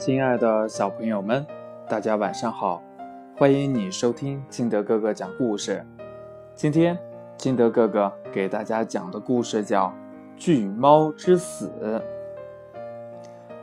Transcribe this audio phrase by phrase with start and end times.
[0.00, 1.46] 亲爱的小朋友们，
[1.86, 2.82] 大家晚上好！
[3.36, 5.84] 欢迎你收听金德哥哥讲故事。
[6.54, 6.98] 今天
[7.36, 9.88] 金德哥哥给大家讲的故事叫
[10.38, 11.70] 《巨猫之死》。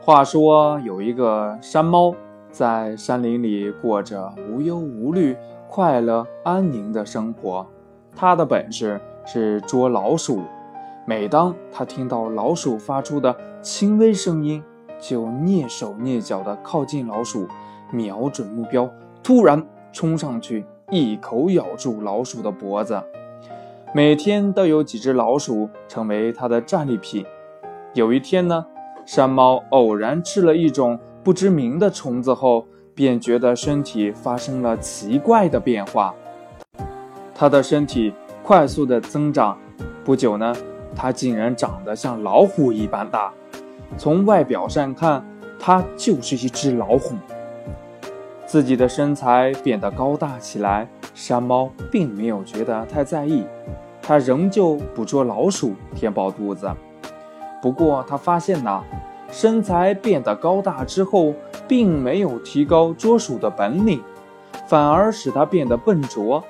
[0.00, 2.14] 话说有一个山猫
[2.52, 5.36] 在山林里过着无忧无虑、
[5.68, 7.66] 快乐安宁的生活。
[8.14, 10.44] 它的本事是捉老鼠。
[11.04, 14.62] 每当它听到老鼠发出的轻微声音，
[15.00, 17.46] 就蹑手蹑脚地靠近老鼠，
[17.90, 18.88] 瞄准目标，
[19.22, 23.02] 突然冲上去，一口咬住老鼠的脖子。
[23.94, 27.24] 每天都有几只老鼠成为它的战利品。
[27.94, 28.66] 有一天呢，
[29.06, 36.14] 山猫偶然吃了一种不知名的虫子后，便觉得身体发生了奇怪的变化。
[37.34, 38.12] 它的身体
[38.42, 39.56] 快速的增长，
[40.04, 40.54] 不久呢，
[40.94, 43.32] 它竟然长得像老虎一般大。
[43.96, 45.24] 从外表上看，
[45.58, 47.14] 它就是一只老虎。
[48.46, 53.44] 自己的身材变得高大起来，山猫并没有觉得太在意，
[54.00, 56.70] 它仍旧捕捉老鼠填饱肚子。
[57.60, 58.82] 不过，它发现呐，
[59.30, 61.34] 身材变得高大之后，
[61.66, 64.00] 并没有提高捉鼠的本领，
[64.66, 66.42] 反而使它变得笨拙，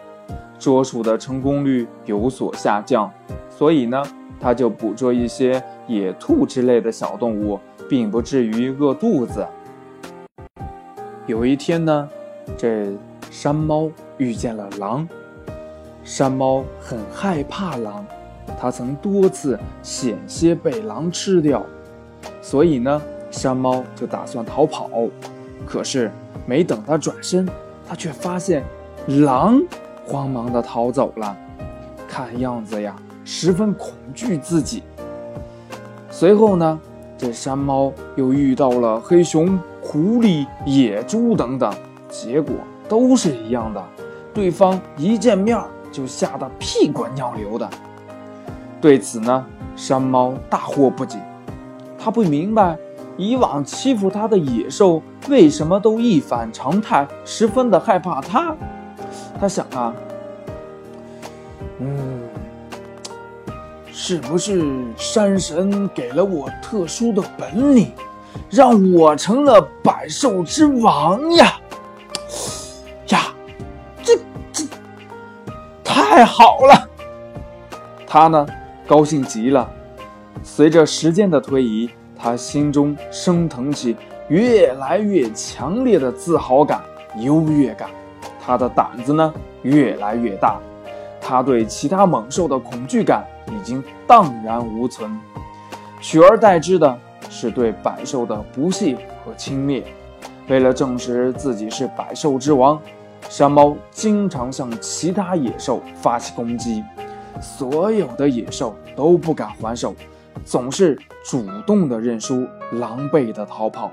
[0.59, 3.11] 捉鼠的成功率有所下降。
[3.49, 4.01] 所以呢？
[4.41, 7.58] 他就捕捉一些野兔之类的小动物，
[7.89, 9.47] 并不至于饿肚子。
[11.27, 12.08] 有一天呢，
[12.56, 12.86] 这
[13.31, 15.06] 山猫遇见了狼。
[16.05, 18.06] 山猫很害怕狼，
[18.59, 21.66] 它曾多次险些被狼吃掉，
[22.41, 24.89] 所以呢，山猫就打算逃跑。
[25.66, 26.11] 可是
[26.47, 27.47] 没等它转身，
[27.86, 28.64] 它却发现
[29.06, 29.61] 狼
[30.06, 31.36] 慌忙地逃走了。
[32.09, 32.97] 看样子呀。
[33.31, 34.83] 十分恐惧自己。
[36.11, 36.81] 随后呢，
[37.19, 41.71] 这山猫又遇到了黑熊、狐狸、野猪等等，
[42.09, 42.55] 结果
[42.89, 43.84] 都是一样的，
[44.33, 45.62] 对方一见面
[45.93, 47.69] 就吓得屁滚尿流的。
[48.81, 49.45] 对此呢，
[49.77, 51.19] 山猫大惑不解，
[51.99, 52.78] 他不明白
[53.19, 58.56] 以往欺负他的野兽为什么都一反常态，十分的害怕他。
[59.39, 59.93] 他想啊，
[61.78, 62.08] 嗯。
[64.00, 64.64] 是不是
[64.97, 67.91] 山神给了我特殊的本领，
[68.48, 71.60] 让我成了百兽之王呀？
[73.09, 73.22] 呀，
[74.00, 74.16] 这
[74.53, 74.64] 这
[75.82, 76.88] 太好了！
[78.06, 78.47] 他呢，
[78.86, 79.69] 高兴极了。
[80.44, 83.97] 随着时间的推移，他心中升腾起
[84.28, 86.80] 越来越强烈的自豪感、
[87.16, 87.91] 优越感。
[88.41, 90.60] 他的胆子呢，越来越大。
[91.28, 93.22] 他对其他猛兽的恐惧感。
[93.49, 95.19] 已经荡然无存，
[96.03, 96.99] 取而代之的
[97.31, 98.94] 是对百兽的不屑
[99.25, 99.83] 和轻蔑。
[100.49, 102.78] 为了证实自己是百兽之王，
[103.31, 106.84] 山猫经常向其他野兽发起攻击，
[107.41, 109.95] 所有的野兽都不敢还手，
[110.45, 113.91] 总是主动的认输，狼狈的逃跑。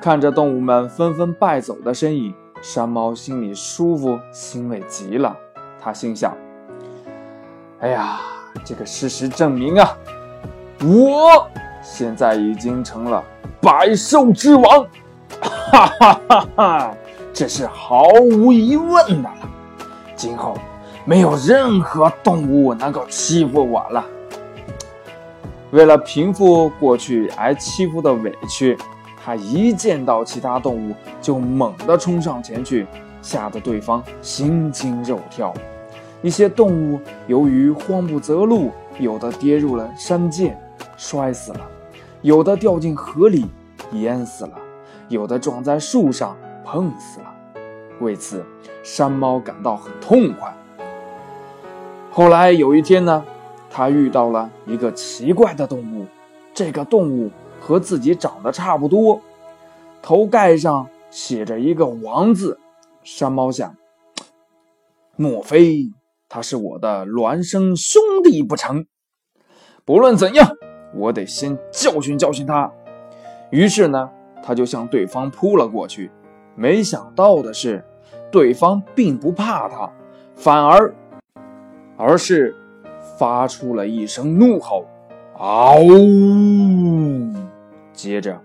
[0.00, 5.36] 看着动物们纷纷败走的身影，山猫心里舒服，欣慰极了。
[5.86, 6.36] 他心想
[7.78, 8.18] ：“哎呀！”
[8.64, 9.96] 这个事实证明啊，
[10.82, 11.46] 我
[11.80, 13.22] 现在已经成了
[13.60, 14.84] 百兽之王，
[15.40, 16.94] 哈哈哈哈！
[17.32, 18.02] 这是毫
[18.32, 19.48] 无疑问的了。
[20.16, 20.58] 今后
[21.04, 24.04] 没有任何动物能够欺负我了。
[25.70, 28.76] 为了平复过去挨欺负的委屈，
[29.24, 32.88] 他一见到其他动物就猛地冲上前去，
[33.22, 35.54] 吓得对方心惊肉跳。
[36.26, 36.98] 一些动物
[37.28, 40.58] 由于慌不择路，有的跌入了山涧，
[40.96, 41.60] 摔死了；
[42.20, 43.46] 有的掉进河里，
[43.92, 44.58] 淹死了；
[45.08, 47.32] 有的撞在树上，碰死了。
[48.00, 48.44] 为此，
[48.82, 50.52] 山猫感到很痛快。
[52.10, 53.24] 后来有一天呢，
[53.70, 56.06] 他遇到了一个奇怪的动物，
[56.52, 59.20] 这个动物和自己长得差不多，
[60.02, 62.58] 头盖上写着一个“王”字。
[63.04, 63.76] 山猫想：
[65.14, 65.92] 莫非？
[66.28, 68.86] 他是我的孪生兄弟不成？
[69.84, 70.48] 不论怎样，
[70.94, 72.72] 我得先教训教训他。
[73.50, 74.10] 于是呢，
[74.42, 76.10] 他就向对方扑了过去。
[76.56, 77.84] 没想到的是，
[78.32, 79.88] 对方并不怕他，
[80.34, 80.92] 反而
[81.96, 82.56] 而是
[83.16, 84.84] 发出了一声怒吼
[85.38, 85.78] ：“嗷！”
[87.94, 88.40] 接着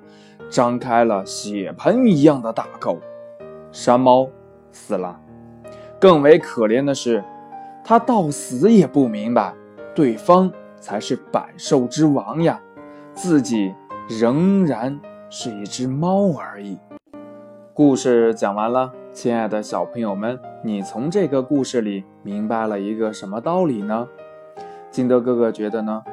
[0.51, 2.99] 张开了血盆一样的大口。
[3.71, 4.29] 山猫
[4.71, 5.19] 死了。
[5.99, 7.23] 更为可怜的是。
[7.83, 9.53] 他到死也不明白，
[9.95, 12.61] 对方才是百兽之王呀，
[13.13, 13.73] 自己
[14.07, 14.99] 仍然
[15.29, 16.77] 是一只猫而已。
[17.73, 24.07] 故事讲完了，亲爱的小朋友们，你从这个故事里明白了一个什么道理呢？
[24.91, 26.03] 金德哥哥觉得呢，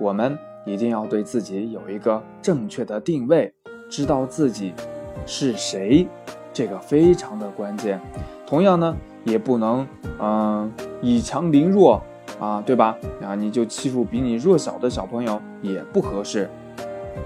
[0.00, 3.52] 我们一定要对自己有一个正确的定位，
[3.90, 4.72] 知道自己
[5.26, 6.06] 是谁，
[6.52, 8.00] 这个非常的关键。
[8.46, 9.86] 同样呢，也不能
[10.20, 12.02] 嗯以强凌弱
[12.38, 12.96] 啊，对吧？
[13.22, 16.48] 啊，你就欺负比你弱小的小朋友也不合适，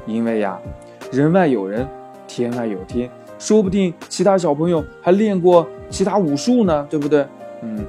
[0.07, 0.59] 因为呀，
[1.11, 1.87] 人外有人，
[2.27, 3.11] 天外有天。
[3.39, 7.27] 说不定其他小朋友还练过其他武术呢，对不对？
[7.63, 7.85] 嗯，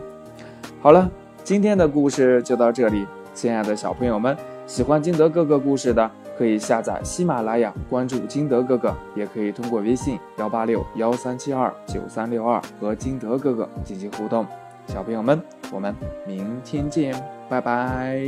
[0.82, 1.10] 好了，
[1.44, 3.06] 今天的故事就到这里。
[3.36, 4.36] 亲爱的小朋友们，
[4.66, 14.46] 喜欢金德哥哥故事的，可以下载喜马拉雅，关注金德哥哥，也可以通过微信幺八六幺三七二九三六二和金德哥哥进行互动。
[14.88, 15.42] 小朋友们，
[15.72, 15.96] 我们
[16.26, 17.14] 明天见，
[17.50, 18.20] 拜拜。